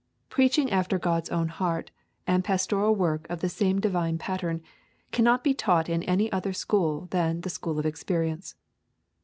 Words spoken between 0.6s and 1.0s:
after